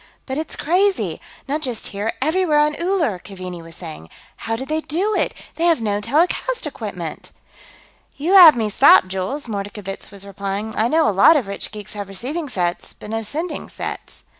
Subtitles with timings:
[0.25, 1.21] "But it's crazy!
[1.47, 4.09] Not just here; everywhere on Uller!" Keaveney was saying.
[4.37, 5.31] "How did they do it?
[5.57, 7.31] They have no telecast equipment."
[8.17, 10.73] "You have me stopped, Jules," Mordkovitz was replying.
[10.75, 14.23] "I know a lot of rich geeks have receiving sets, but no sending sets."